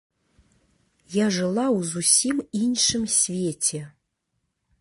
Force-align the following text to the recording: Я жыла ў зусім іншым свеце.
Я 1.15 1.25
жыла 1.35 1.65
ў 1.77 1.79
зусім 1.91 2.37
іншым 2.63 3.03
свеце. 3.19 3.81